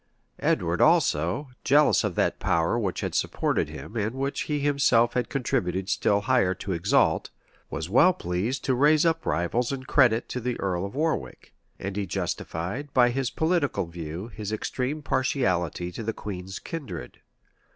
[]Edward 0.39 0.81
also, 0.81 1.49
jealous 1.63 2.03
of 2.03 2.15
that 2.15 2.39
power 2.39 2.79
which 2.79 3.01
had 3.01 3.13
supported 3.13 3.69
him 3.69 3.95
and 3.95 4.15
which 4.15 4.41
he 4.49 4.57
himself 4.59 5.13
had 5.13 5.29
contributed 5.29 5.89
still 5.89 6.21
higher 6.21 6.55
to 6.55 6.71
exalt, 6.71 7.29
was 7.69 7.87
well 7.87 8.11
pleased 8.11 8.65
to 8.65 8.73
raise 8.73 9.05
up 9.05 9.27
rivals 9.27 9.71
in 9.71 9.83
credit 9.83 10.27
to 10.29 10.39
the 10.39 10.59
earl 10.59 10.85
of 10.87 10.95
Warwick; 10.95 11.53
and 11.77 11.95
he 11.95 12.07
justified, 12.07 12.91
by 12.95 13.11
this 13.11 13.29
political 13.29 13.85
view, 13.85 14.29
his 14.29 14.51
extreme 14.51 15.03
partiality 15.03 15.91
to 15.91 16.01
the 16.01 16.13
queen's 16.13 16.57
kindred. 16.57 17.19